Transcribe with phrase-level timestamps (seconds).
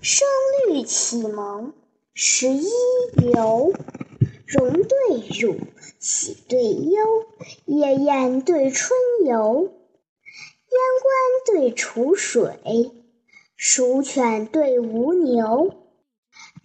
[0.00, 0.28] 声
[0.68, 1.72] 律启蒙
[2.14, 2.68] 十一
[3.34, 3.72] 游，
[4.46, 5.56] 荣对辱，
[5.98, 7.26] 喜对忧，
[7.64, 9.72] 夜宴对春游，
[10.70, 12.92] 烟关对楚水，
[13.56, 15.74] 蜀犬对吴牛，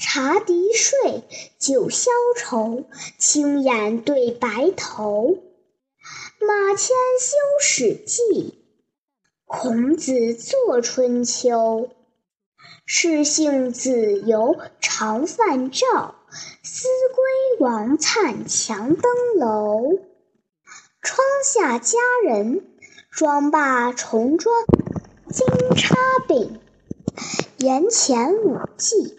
[0.00, 1.22] 茶笛睡，
[1.58, 2.84] 酒消愁，
[3.18, 5.38] 青眼对白头。
[6.40, 8.22] 马迁修《史记》，
[9.44, 11.90] 孔子作《春秋》。
[12.90, 16.14] 士行子游常泛棹，
[16.62, 19.98] 思归王粲强登楼。
[21.02, 22.64] 窗下佳人，
[23.10, 24.64] 妆罢重妆
[25.30, 25.46] 金
[25.76, 25.96] 钗
[26.26, 26.58] 柄。
[27.58, 29.18] 檐前舞伎，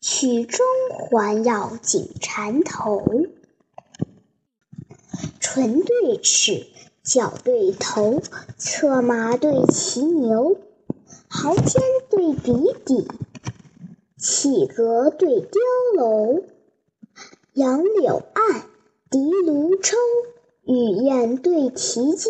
[0.00, 3.04] 曲中环绕锦缠头。
[5.40, 6.68] 唇对齿，
[7.04, 8.22] 脚对头，
[8.56, 10.56] 策马对骑牛，
[11.42, 11.80] 毫尖
[12.10, 12.52] 对笔
[12.84, 13.08] 抵，
[14.18, 15.62] 绮阁对雕
[15.96, 16.42] 楼。
[17.54, 18.66] 杨柳岸，
[19.08, 19.96] 笛芦抽，
[20.64, 22.28] 雨燕对啼鸠。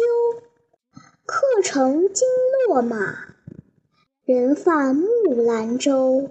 [1.26, 2.28] 客乘金
[2.68, 3.34] 络马，
[4.24, 5.08] 人泛木
[5.42, 6.30] 兰舟。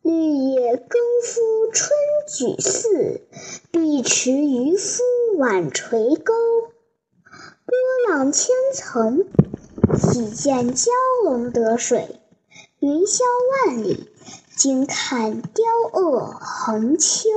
[0.00, 1.90] 绿野耕夫春
[2.28, 3.20] 举寺，
[3.72, 5.02] 碧池渔夫
[5.38, 6.32] 晚垂钩。
[7.66, 7.76] 波
[8.08, 9.24] 浪千层，
[9.96, 10.88] 喜见蛟
[11.24, 12.18] 龙得水；
[12.80, 13.20] 云霄
[13.66, 14.10] 万里，
[14.56, 17.30] 惊看雕鹗横秋。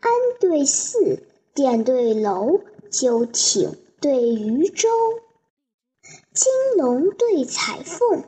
[0.00, 1.22] 安对寺，
[1.54, 4.88] 殿对楼，鸠艇对渔舟，
[6.32, 8.24] 金龙对彩凤。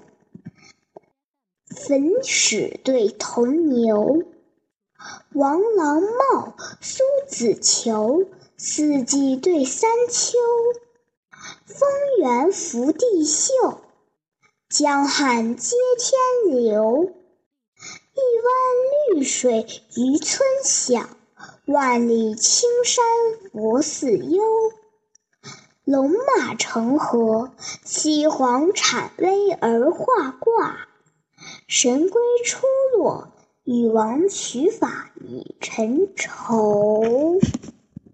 [1.66, 4.22] 粉史对铜牛，
[5.32, 10.38] 王郎帽，苏子裘，四季对三秋。
[12.20, 13.80] 风原伏地秀，
[14.68, 17.14] 江汉接天流。
[18.12, 19.64] 一湾绿水
[19.96, 21.16] 渔村响，
[21.64, 23.02] 万里青山
[23.50, 24.42] 佛寺幽。
[25.84, 27.52] 龙马成河，
[27.86, 30.88] 西皇产威而画卦。
[31.68, 32.66] 神龟出
[32.98, 33.32] 落，
[33.64, 37.40] 禹王取法以成仇。